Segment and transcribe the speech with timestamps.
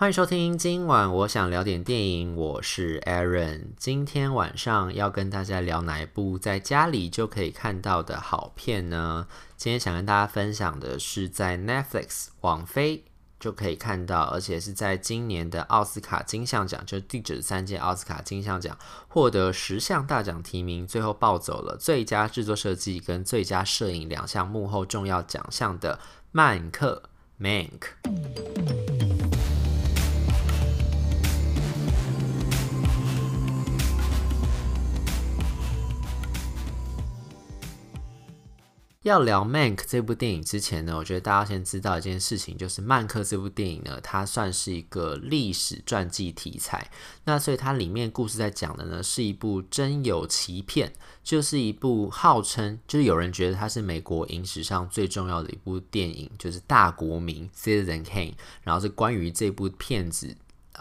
[0.00, 3.64] 欢迎收听，今晚我想聊点电影，我是 Aaron。
[3.76, 9.26] 今天晚上要跟大家聊哪一部在家里就可以看到的好片呢？
[9.58, 13.04] 今天想跟大家分享的是在 Netflix 网飞
[13.38, 18.74] 就可以看到，而且是在今年的奥斯卡金像奖，就是第九十三届奥斯卡金像奖
[19.06, 25.96] 获得十项大奖提名，最后抱走了最佳制作设计跟最佳摄影两项幕后重要奖项的
[26.32, 27.02] 《曼克》
[27.44, 28.99] （Mank）。
[39.04, 46.90] 要聊《Mank》这部电影之前呢，我觉得大家先知道一件事情，就是《曼克》这部电影呢，它算是一个历史传记题材。
[47.24, 50.92] 那所以它里面故事在讲的呢，是一部真有其片，
[51.24, 60.36] 就是一部号称就是有人觉得它是美国影史上最重要的一部电影，就是《大国民》（Citizen Kane），然后是关于这部片子。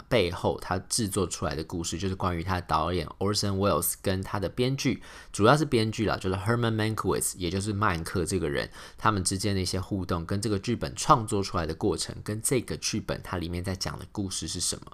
[0.07, 5.01] 背后他制作出来的故事，就是关于他导演 Orson Welles 跟他的编剧，
[5.33, 14.91] 主要是编剧啦，就是 Herman Mankiewicz，也就是曼克这个人，他们之间的一些互动，跟这个剧本创作出来的过程，跟这个剧本它里面在讲的故事是什么？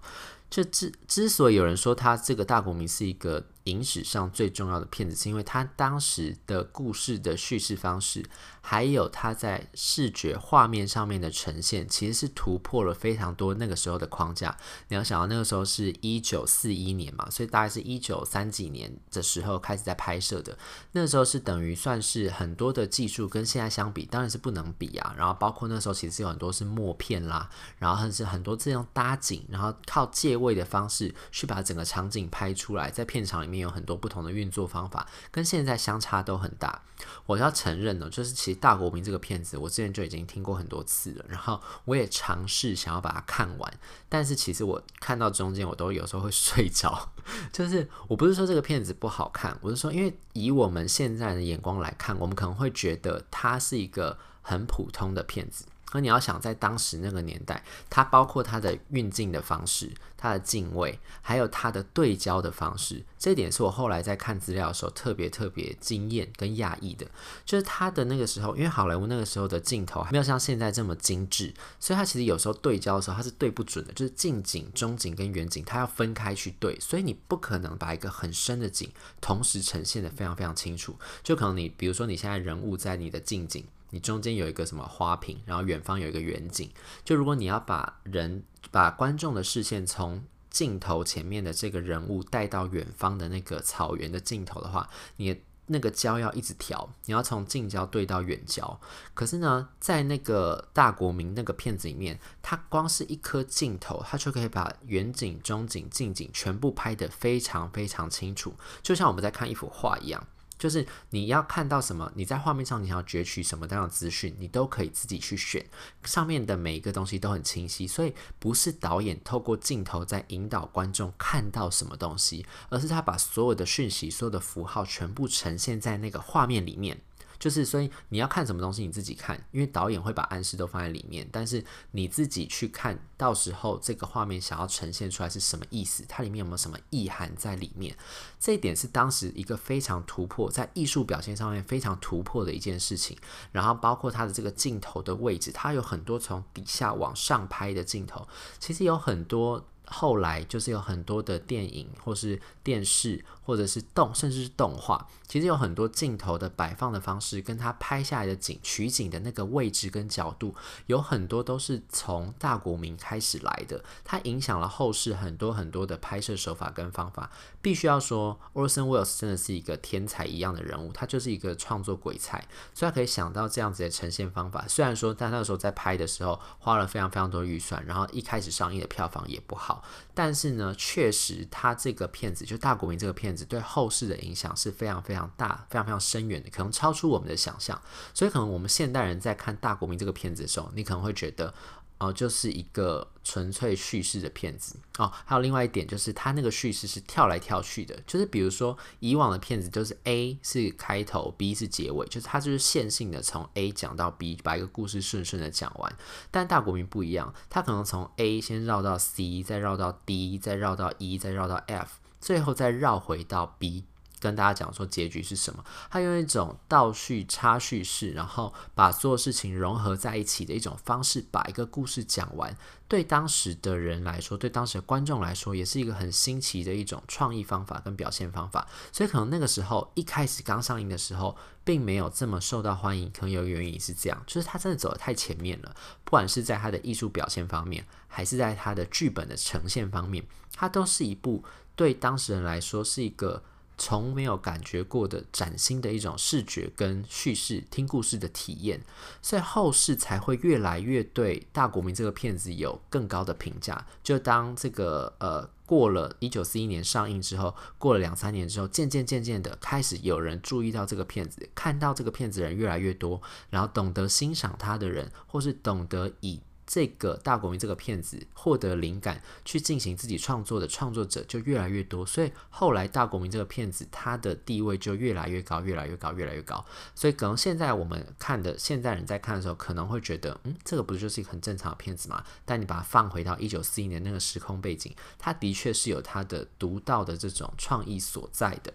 [0.56, 3.44] 就之之所以有人说他这个大国民是一个。
[3.66, 8.24] 影史上最重要的片子，是因为他当时的故事的叙事方式，
[8.62, 14.56] 还有他在视觉画面上面的呈现，其实是突破了非常多那个时候的框架。
[14.90, 20.56] 你要想到那个时候是一九四一年嘛，所以大概是一九三几年的时候开始在拍摄的。
[20.92, 25.16] 那时候是等于算是很多的技术跟现在相比，当然是不能比啊。
[25.18, 33.66] 然后包括那时候其实有很多是默片啦，然后甚至很多这样搭景，然后靠借位的方式去把整个场景拍出来，在片场里面。
[33.66, 36.84] 有很多不同的运作方法，跟现在相差都很大。
[37.26, 43.74] 我要承认呢，就是其实《大国民》这个片子，我之前就已经听过很多次了，然后我也尝试想要把它看完，
[44.08, 47.14] 但是其实我看到中间，我都有时候会 睡着。
[47.52, 55.66] 就是我不是说这个片子不好看，我是说，因为以我们现在的眼光来看，我们可能会觉得它是一个很普通的片子。
[55.86, 67.06] 可你要想在当时那个年代，它包括它的运镜的方式、它的镜位，还有它的对焦的方式，这点是我后来在看资料的时候特别特别惊艳跟讶异的。
[67.46, 78.92] 就是它的那个时候，因为好莱坞那个时候的镜头还没有像现在这么精致，所以它其实有时候对焦的时候它是对不准的，就是近景、中景跟远景它要分开去对，所以你不可能把一个很深的景
[79.22, 80.98] 同时呈现得非常非常清楚。
[81.24, 83.64] 就可能你比如说你现在人物在你的近景。
[83.90, 86.70] 你中间有一个什么花瓶，然后远方有一个远景。
[87.04, 98.80] 就如果你要把人把观众的视线从镜头前面的这个人物带到远方的那个草原的镜头的话，你那个焦要一直调，你要从近焦对到远焦。
[99.14, 108.54] 可是呢，在那个大国民那个片子里面，它光是一颗镜头，它就可以把远景、中景、近景全部拍得非常非常清楚，
[108.84, 110.28] 就像我们在看一幅画一样。
[110.58, 115.66] 就是你要看到什么，你在画面上你要攫取什么样的资讯，你都可以自己去选。
[116.04, 127.02] 上面的每一个东西都很清晰，所以不是导演透过镜头在引导观众看到什么东西，而是他把所有的讯息、所有的符号全部呈现在那个画面里面。
[127.40, 137.96] 就是，所以你要看什么东西，你自己看，因为导演会把暗示都放在里面，但是你自己去看到时候这个画面想要呈现出来是什么意思，它里面有没有什么意涵在里面？
[138.40, 143.18] 这一点是当时一个非常突破，在艺术表现上面非常突破的一件事情。
[143.52, 148.28] 然后包括它的这个镜头的位置，它有很多从底下往上拍的镜头，
[148.60, 149.66] 其实有很多。
[149.88, 160.56] 后来就是有很多的电影，或是电视，或者是动，甚至是动画，其实有很多镜头的摆放的方式，跟他拍下来的景、取景的那个位置跟角度，
[160.88, 163.84] 有很多都是从大国民开始来的。
[164.04, 167.30] 它影响了后世很多很多的拍摄手法跟方法。
[167.62, 174.66] 必须要说，Orson Welles 真的是一个天才一样的人物，他就是一个创作鬼才，所以他可以想到这样子的呈现方法。
[174.68, 179.84] 虽然说他那时候在拍的时候花了非常非常多预算，然后一开始上映的票房也不好。
[180.14, 187.82] 但是呢，确实，他这个片子就《大国民》这个片子对后世的影响是非常非常大、非常非常深远的，可能超出我们的想象。
[188.14, 191.54] 所以，可能我们现代人在看《大国民》这个片子的时候，你可能会觉得。
[191.98, 195.10] 哦，就是一个纯粹叙事的片子哦。
[195.24, 197.98] 还有另外一点，就是它那个叙事是跳来跳去的。
[198.06, 205.98] 就是比如说，以往的片子就是 A 是开头，B 是结尾，就是它就是线性的从 A 讲到 B，把一个故事顺顺的讲完。
[206.30, 213.84] 但大国民不一样，它可能从 A 先绕到 C，再绕到 D，再绕到 E，再绕到 F，最后再绕回到 B。
[214.18, 222.58] 跟大家讲说结局是什么，他用一种倒叙、插叙式，然后把所有事情融合在一起的一种方式，把一个故事讲完。
[222.88, 228.68] 对当时的人来说，对当时的观众来说，也是一个很新奇的一种创意方法跟表现方法。
[228.92, 233.12] 所以可能那个时候一开始刚上映的时候，并没有这么受到欢迎。
[233.12, 241.44] 可能有原因是这样，就是他真的走得太前面了，不管是在他的艺术表现方面，还是在他的剧本的呈现方面，它都是一部
[241.76, 243.44] 对当事人来说是一个。
[243.78, 248.80] 从没有感觉过的崭新的一种视觉跟叙事听故事的体验，
[249.22, 253.86] 所以后世才会越来越对《大国民》这个片子有更高的评价。
[254.02, 266.40] 就当这个呃过了一九四一年上映之后，过了两三年之后，渐渐渐渐的开始有人注意到这个片子，看到这个片子人越来越多，然后懂得欣赏它的人，或是懂得以。
[266.68, 276.66] 这个大国民这个片子获得灵感去进行自己创作的创作者就越来越多，所以后来大国民这个片子它的地位就越来越高，越来越高，越来越高。
[276.96, 282.24] 所以可能现在我们看的现在人在看的时候，可能会觉得，嗯，这个不就是一个很正常的片子吗？
[282.46, 288.74] 但你把它放回到一九四一年那个时空背景，它的确是有它的独到的这种创意所在的。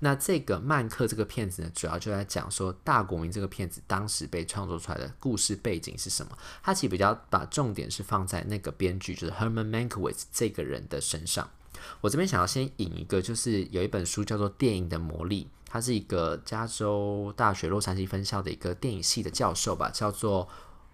[0.00, 6.36] 那这个曼克这个片子呢，主要就在讲说大国民这个片子当时被创作出来的故事背景是什么？
[6.62, 11.48] 他其实比较把重点是放在那个编剧，就是 Herman Mankiewicz 这个人的身上。
[12.00, 20.48] 我这边想要先引一个，就是有一本书叫做《电影的魔力》，他是一个加州大学洛杉矶分校的一个电影系的教授吧，叫做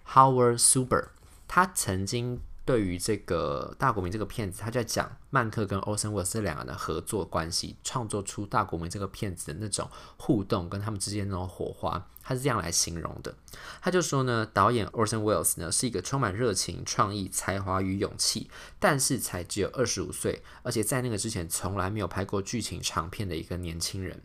[0.08, 1.08] Howard Suber，
[1.46, 2.40] 他曾经。
[2.68, 13.34] 对于这个大国民这个片子，他在讲曼克跟 Orson Welles 这两个人的合作关系，创作出大国民这个片子的那种互动跟他们之间那种火花，他是这样来形容的。
[13.80, 24.20] 他就说呢，导演 Orson Welles 呢是一个充满热情、创意、才华与勇气，但是才只有二十五岁，而且在那个之前从来没有拍过剧情长片的一个年轻人。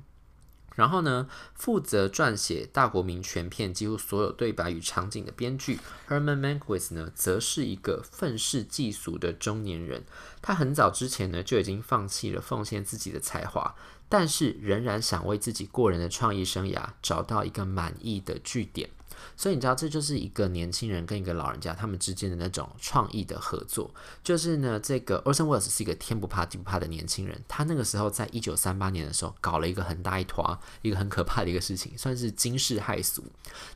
[0.75, 10.03] 然后呢，负责撰写《大国民》全片几乎所有对白与场景的编剧 Herman Mankiewicz 呢，则是一个愤世嫉俗的中年人。
[10.41, 13.75] 他很早之前呢就已经放弃了奉献自己的才华，
[14.09, 18.89] 但是仍然想为自己过人的创意生涯找到一个满意的据点。
[19.35, 23.89] 所以你知道，这就是一个年轻人跟一个老人家他们之间的那种创意的合作。
[24.23, 27.41] 就是呢，这个 Orson Welles 是一个天不怕地不怕的年轻人。
[27.47, 33.23] 他那个时候在一九三八年的时候，搞了一个很大一坨，一个很可怕的一个事情，算是惊世骇俗。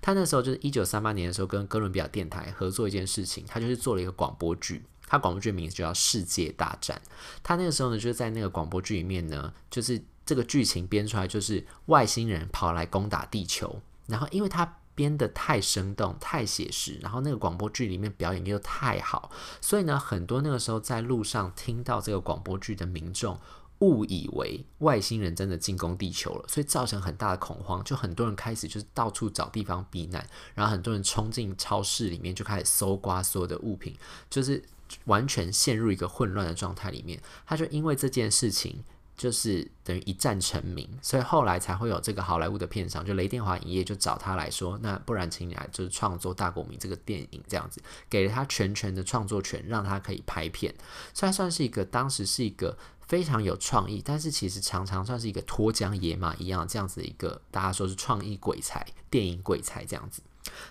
[0.02, 4.84] 他那时候就是一九三八年的时候，跟哥伦比亚电台合作一件事情，他就是做了一个广播剧。
[5.08, 7.02] 他广播剧名字就叫《世界大战》。
[7.42, 14.80] 他那个时候呢，就是在那个广播剧里面呢，就是这个剧情编出来，就是外星人跑来攻打地球，然后因为他。
[14.98, 19.30] 编得太生动、太写实，然后那个广播剧里面表演又太好，
[19.62, 23.40] 所以呢，很多那个时候在路上听到这个广播剧的民众
[23.82, 33.96] 误以为外星人真的进攻地球了，所以造成很大的恐慌，就很多人开始就是到处找地方避难，然后很多人冲进超市里面就开始搜刮所有的物品，
[34.32, 34.64] 就是
[35.06, 37.22] 完全陷入一个混乱的状态里面。
[37.46, 38.84] 他就因为这件事情。
[39.18, 50.72] 就是等于一战成名，所以后来才会有这个好莱坞的片商，就雷电华影业就找他来说，那不然请你来就是创作《大国民》这个电影这样子，给了他全权的创作权，让他可以拍片，
[51.16, 52.78] 所以他算是一个当时是一个
[53.08, 60.22] 非常有创意，但是其实常常算是一个脱缰野马一样这样子一个大家说是创意鬼才、电影鬼才这样子。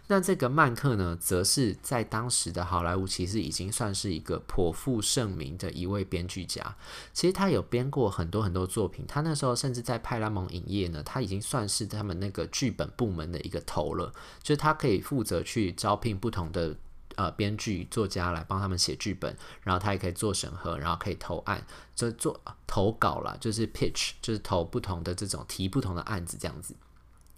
[0.09, 6.77] 那这个曼克呢，则是在当时的好莱坞其实已经算是一个颇负盛名的一位编剧家。
[7.13, 16.77] 其实他有编过很多很多作品，他那时候甚至在派拉蒙影业呢，他已经算是他们那个剧本部门的一个头了，就是他可以负责去招聘不同的
[17.17, 21.65] 呃编剧作家来帮他们写剧本，然后他也可以做审核，然后可以投案，
[21.95, 26.75] 就做投稿啦，就是 pitch，就是投不同的这种提不同的案子这样子。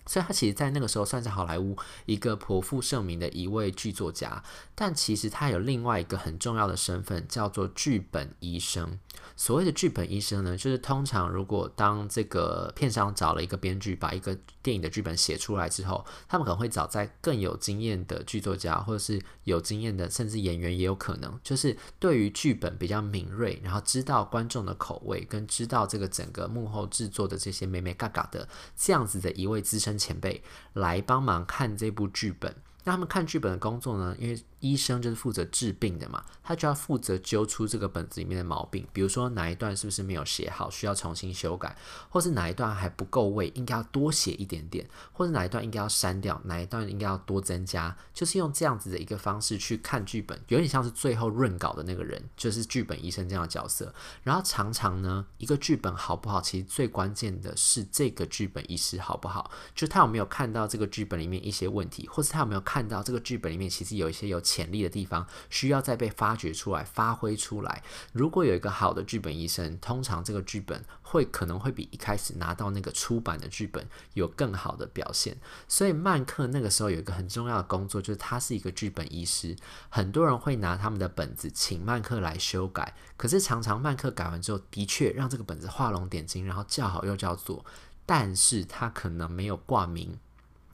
[0.08, 4.42] 所以他其实，在那个时候算是好莱坞一个颇负盛名的一位剧作家，
[4.74, 8.98] 但其实他有另外一个很重要的身份，叫做剧本医生。
[9.36, 30.42] 所谓的剧本医生呢，就是通常如果当这个片商找了一个编剧，把一个电影的剧本写出来之后，他们可能会找在更有经验的剧作家，或者是有经验的，甚至演员也有可能，就是对于剧本比较敏锐，然后知道观众的口味，跟知道这个整个幕后制作的这些美眉嘎嘎的这样子的一位资深前辈
[30.74, 32.54] 来帮忙看这部剧本。
[32.84, 41.76] 那他们看剧本的工作呢，因为医生就是负责治病的嘛，他就要负责揪出这个本子里面的毛病，比如说哪一段是不是没有写好，需要重新修改，
[42.08, 53.94] 或是哪一段还不够位，应该要多写一点点，或者哪一段应该要删掉，哪一段应该要多增加，就是用这样子的一个方式去看剧本，有点像是最后润稿的那个人，就是剧本医生这样的角色。
[54.22, 67.82] 然后常常呢，一个剧本好不好，其实最关键的是这个剧本医师好不好，就他有没有看到这个剧本里面一些问题，或是他有没有看到这个剧本里面其实有一些有潜力的地方需要再被发掘出来、发挥出来。
[68.12, 75.36] 如果有一个好的剧本医生，通常这个剧本会可能会比一开始拿到那个出版的剧本有更好的表现。
[75.66, 79.54] 所以曼克那个时候有一个很重要的工作，就是他是一个剧本医师。
[79.90, 87.64] 很多人会拿他们的本子请曼克来修改，可是常常曼克改完之后，的确让这个本子画龙点睛，然后叫好又叫座，
[88.06, 90.18] 但是他可能没有挂名。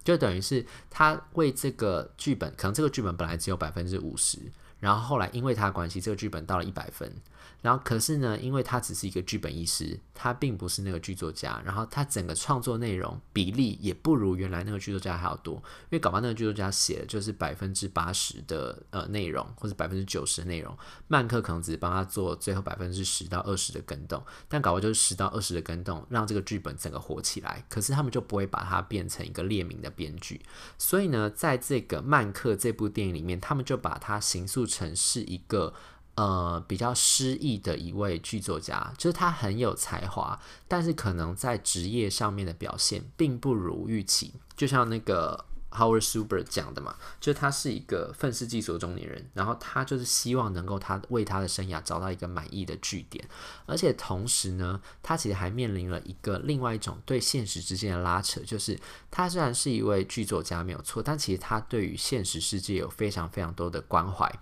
[0.04, 4.38] 就等于是他为这个剧本，可能这个剧本本来只有百分之五十，
[4.84, 7.10] 然后后来因为他的关系，这个剧本到了一百分。
[7.62, 11.62] 然后，可是呢，因为他只是一个剧本医师，他并不是那个剧作家。
[11.64, 15.54] 然后，他整个创作内容比例也不如原来那个剧作家还要多。
[15.54, 20.76] 因为搞不好那个剧作家写的就是百分之八十的呃内容，或者百分之九十的内容，
[21.08, 24.22] 曼克可能只是帮他做最后百分之十到二十的更动。
[24.46, 27.64] 但搞不好就是十到二十的更动，让这个剧本整个火起来。
[27.70, 30.42] 可是他们就不会把它变成一个列名的编剧。
[30.76, 35.72] 所以呢，在这个曼克这部电影里面，他们就把它形塑成是一个。
[36.16, 45.44] 呃，比较失意的一位剧作家，就是他很有才华，但是可能在职业上面的表现并不如预期，就像那个。
[45.74, 53.24] Howard Suber 讲的嘛，就是他是一个愤世嫉俗的中年人，然后他就是希望能够他为他的生涯找到一个满意的据点，
[53.66, 58.78] 而且同时呢，他其实还面临了一个另外一种对现实之间的拉扯，就是
[59.10, 64.32] 他虽然是一位剧作家没有错，但其实他对于现实世界有非常非常多的关怀，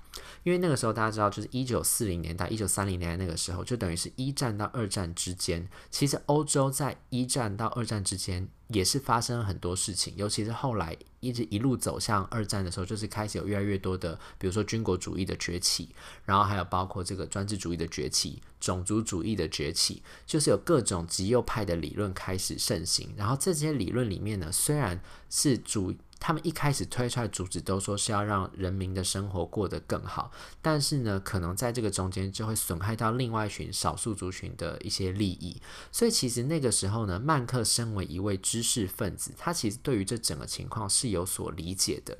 [0.42, 8.48] 因为那个时候大家知道，就是一九四零年代、一九三零年代那个时候，就等于是一战到二战之间，其实欧洲在一战到二战之间。
[8.72, 15.90] 也是发生了很多事情，尤其是后来一直一路走向二战的时候，就是开始有越来越多的，比如说军国主义的崛起，
[16.24, 23.12] 然后还有包括这个专制主义的崛起、种族主义的崛起，就是有各种极右派的理论开始盛行。
[23.16, 25.94] 然后这些理论里面呢，虽然是主。
[26.24, 30.30] 他们一开始推出来的主旨都说是要让人民的生活过得更好，
[30.62, 35.60] 但是呢，可能在这个中间就会损害到另外一群少数族群的一些利益。
[35.90, 42.16] 所以其实那个时候呢，曼克身为一位知识分子，他其实对于这整个情况是有所理解的。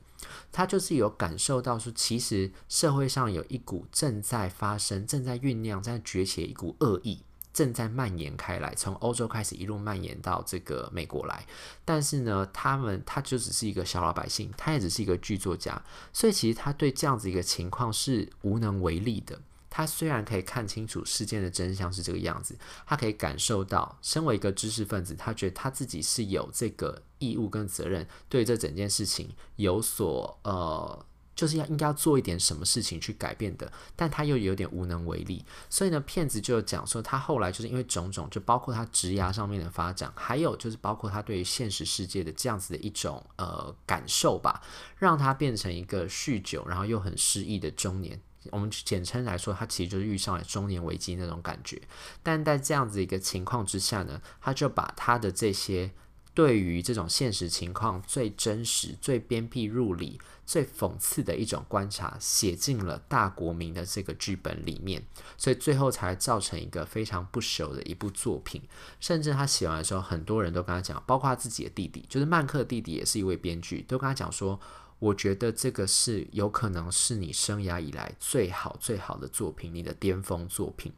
[0.50, 7.22] 他就是有感受到说，其实社会上有一股正在发生、正在酝酿、在崛起的一股恶意。
[7.52, 11.46] 正在蔓延开来，从欧洲开始一路蔓延到这个美国来。
[11.84, 15.82] 但是呢，他们他就只是一个小老百姓，他也只是一个剧作家，
[16.12, 19.38] 所以其实他对这样子一个情况是无能为力的。
[19.68, 22.56] 他虽然可以看清楚事件的真相是这个样子，
[22.86, 31.06] 他可以感受到，身为一个知识分子，他觉得他自己是有这个义务跟责任，对这整件事情有所呃。
[31.34, 44.62] 就是要应该要做一点什么事情去改变的，但他又有点无能为力，所以呢，骗子就讲说他后来就是因为种种，就包括他职涯上面的发展，还有就是包括他对于现实世界的这样子的一种呃感受吧，
[44.98, 48.20] 让他变成一个酗酒然后又很失意的中年。
[48.50, 51.80] 我们简称来说，他其实就是遇上了中年危机那种感觉。
[52.24, 55.92] 但在这样子一个情况之下呢，他就把他的这些
[56.34, 60.20] 对于这种现实情况最真实、最鞭辟入里。
[60.44, 65.02] 最讽刺的一种观察写进了大国民的这个剧本里面，
[65.36, 68.60] 所以最后才造成一个非常不朽的一部作品。
[69.00, 74.60] 甚至他写完的时候，很多人都跟他讲，包括他自己的弟弟，就是曼克的弟弟也是一位编剧，都跟他讲说
[74.98, 80.92] ：“我觉得这个是有可能是你生涯以来最好最好的作品，你的巅峰作品。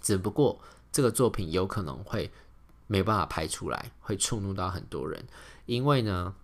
[0.00, 0.60] 只不过
[0.92, 2.30] 这个作品有可能会
[2.86, 5.24] 没办法拍出来，会触怒到很多人，
[5.66, 6.34] 因为呢。”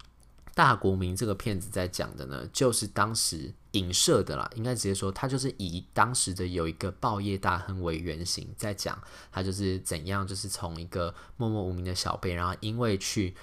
[0.54, 13.34] 大国民这个片子在讲的呢，就是当时影射的啦，应该直接说，他就是以当时的有一个报业大亨为原型，在讲他就是怎样，就是从一个默默无名的小辈，然后因为去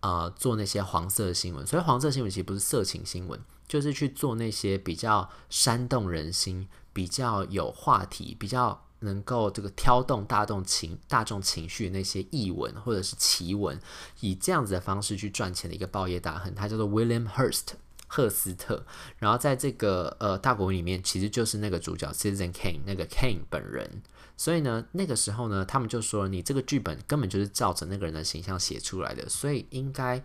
[0.00, 8.83] 呃做那些黄色新闻，所以黄色新闻其实不是色情新闻，就是去做那些比较煽动人心、比较有话题、比较。
[9.04, 13.78] 能够这个挑动大众情大众情绪那些译文或者是奇闻，
[14.20, 17.74] 以这样子的方式去赚钱的一个报业大亨，他叫做 William Hearst
[18.06, 18.84] 赫斯特。
[19.18, 24.02] 然后在这个呃大国里面，其实就是那个主角 Citizen Kane 那个 Kane 本人。
[24.36, 30.20] 所以呢，那个时候呢，他们就说你这个剧本根本就是照着那个人的形象写出来的，所以应该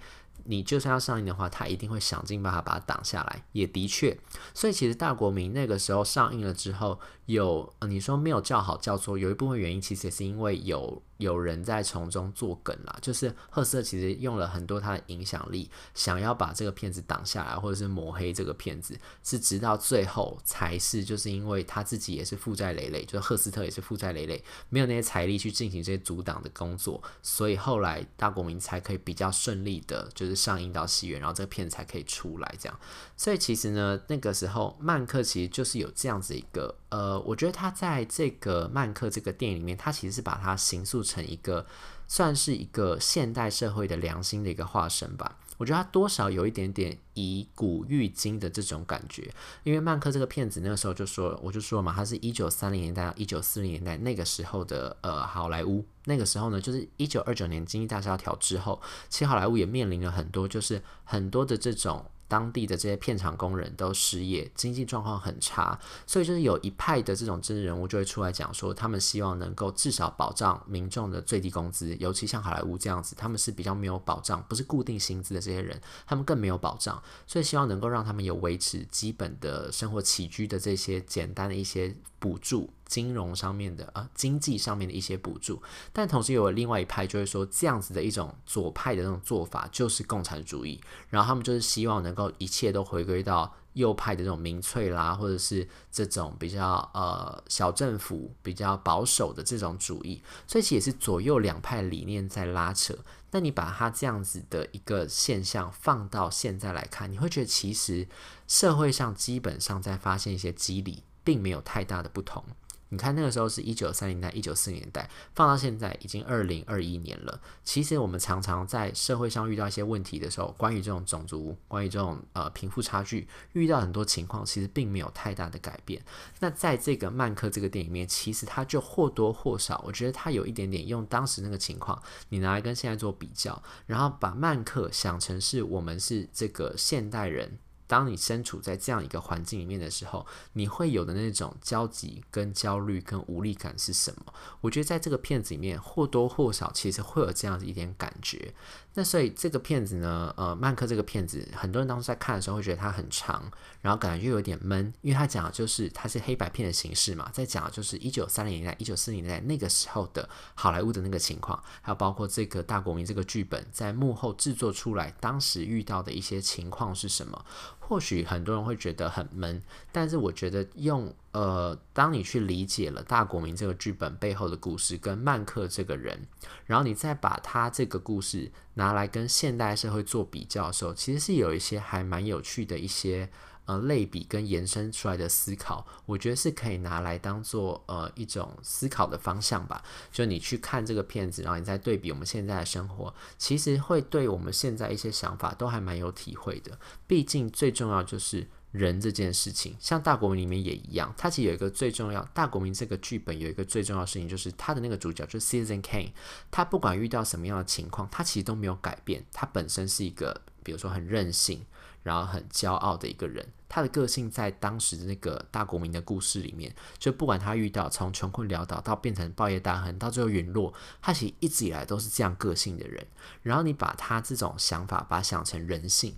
[0.46, 3.44] 你就算要上映的话，他一定会想尽办法把它挡下来。
[3.52, 4.18] 也的确，
[4.54, 11.02] 所以其实大国民那个时候上映了之后，有你说没有叫好叫座，有一部分原因其实也是因为有。
[11.20, 32.80] 有人在从中作梗啦，就是赫斯特其实用了很多他的影响力，想要把这个片子挡下来，或者是抹黑这个片子，是直到最后才是，就是因为他自己也是负债累累，就是赫斯特也是负债累累，没有那些财力去进行这些阻挡的工作，所以后来大国民才可以比较顺利的，就是上映到戏院，然后这个片子才可以出来这样。
[33.18, 41.66] 所以其实呢，那个时候曼克其实就是有这样子一个，呃，我觉得他在这个曼克这个电影里面，他其实是把它形塑成一个
[42.08, 45.38] 算是一个现代社会的良心的一个化身吧。
[45.58, 49.30] 我觉得他多少有一点点以古喻今的这种感觉，
[49.64, 55.86] 因为曼克这个片子那个时候就说，我就说嘛，他是一九三零年代到一九四零年代那个时候的呃好莱坞。
[56.06, 62.06] 那个时候呢，就是一九二九年经济大萧条之后，其实好莱坞也面临了很多，就是很多的这种。
[62.30, 82.70] 当地的这些片场工人都失业，经济状况很差，所以就是有一派的这种政治人物就会出来讲说，他们希望能够至少保障民众的最低工资，尤其像好莱坞这样子，他们是比较没有保障，不是固定薪资的这些人，他们更没有保障，所以希望能够让他们有维持基本的生活起居的这些简单的一些补助。
[82.90, 85.62] 金融上面的啊，经济上面的一些补助，
[85.94, 102.98] 但同时有另外一派就会说，这样子的一种左派的那种做法就是共产主义，然后他们就是希望能够一切都回归到右派的这种民粹啦，或者是这种比较呃小政府、比较保守的这种主义，所以其实也是左右两派理念在拉扯。
[103.32, 108.08] 那你把它这样子的一个现象放到现在来看，你会觉得其实
[108.48, 112.44] 社会上基本上在发现一些机理，并没有太大的不同。
[112.90, 117.40] 你看那个时候是一九三零代、一九四零年代，放到现在已经二零二一年了。
[117.64, 126.04] 其实我们常常在社会上遇到一些问题的时候，关于这种种族、关于这种呃贫富差距，遇到很多情况，其实并没有太大的改变。
[126.40, 137.60] 那在这个曼克这个电影里面，其实它就或多或少，我觉得它有一点点用当时那个情况，你拿来跟现在做比较，然后把曼克想成是我们是这个现代人。
[137.90, 144.32] 当你身处在这样一个环境里面的时候，你会有的那种焦急、跟焦虑、跟无力感是什么？
[144.62, 148.54] 我觉得在这个片子里面或多或少其实会有这样子一点感觉。
[149.00, 167.46] 那所以这个片子呢，呃，曼克这个片子，很多人当时在看的时候会觉得它很长，然后感觉又有点闷，因为它讲的就是它是黑白片的形式嘛，在讲的就是一九三零年代、一九四零年代那个时候的好莱坞的那个情况，还有包括这个大国民这个剧本在幕后制作出来，当时遇到的一些情况是什么？
[167.80, 176.28] 或许很多人会觉得很闷，但是我觉得用呃，当你去理解了大国民这个剧本背后的故事，跟曼克这个人，
[176.68, 183.30] 然后你再把他这个故事拿拿来跟现代社会做比较的时候，其实是有一些还蛮有趣的一些。
[183.66, 189.84] 呃，类比跟延伸出来的思考，我觉得是可以拿来当做呃一种思考的方向吧。
[190.12, 196.80] 就你去看这个片子，然后你再对比我们现在的生活，其实会对我们现在一些想法都还蛮有体会的。
[197.06, 206.12] 毕竟最重要就是人这件事情，像大国民里面也一样，它其实有一个最重要，大国民这个剧本有一个最重要的事情，就是他的那个主角就是 Citizen Kane，
[206.52, 211.66] 他不管遇到什么样的情况，他其实都没有改变，他本身是一个，比如说很任性。
[212.02, 223.06] 然后很骄傲的一个人，他的个性在当时的那个大国民的故事里面，就不管他遇到从穷困潦倒到变成报业大亨，到最后陨落，他其实一直以来都是这样个性的人。
[223.44, 226.16] 然后你把他这种想法，把他想成人性，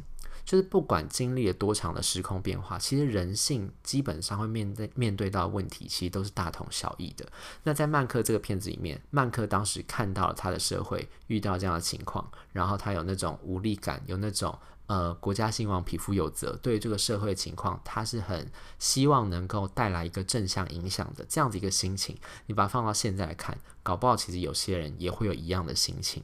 [0.52, 7.26] 就是不管经历了多长的时空变化，其实人性基本上会面对面对到的问题，其实都是大同小异的。
[7.64, 14.54] 那在曼克这个片子里面，曼克当时看到了他的社会遇到这样的情况，然后他有那种无力感，有那种。
[14.88, 16.58] 呃，国家兴亡，匹夫有责。
[16.62, 22.18] 对这个社会情况，他是很希望能够带来一个正向影响的这样子一个心情。
[22.48, 26.22] 你把它放到现在来看，搞不好其实有些人也会有一样的心情。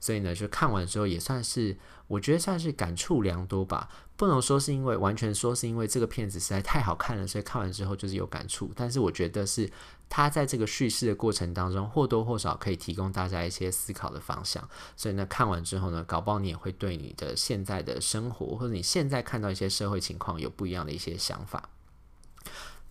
[0.00, 3.90] 所以呢，就看完之后也算是，我觉得算是感触良多吧。
[4.16, 8.72] 不能说是因为完全说是因为这个片子实在太好看了，所以看完之后就是有感触。
[8.74, 9.70] 但是我觉得是
[10.08, 14.68] 他在这个叙事的过程当中，或多或少可以提供大家一些思考的方向。
[14.96, 21.68] 所以呢，看完之后呢，搞不好你也会对你的现在的生活，或者你现在看到一些社会情况有不一样的一些想法。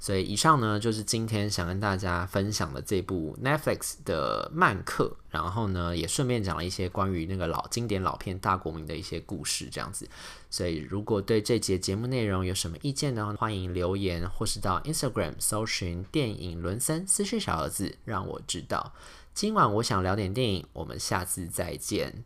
[0.06, 10.08] 所以以上呢，就是今天想跟大家分享的这部 Netflix 的《曼克》，然后呢，也顺便讲了一些关于那个老经典老片《大国民》的一些故事，这样子。
[10.52, 18.94] 所以如果对这节节目内容有什么意见呢，欢迎留言，或是到 Instagram 搜寻电影伦森私讯小盒子，让我知道。
[19.34, 22.24] 今晚我想聊点电影，我们下次再见。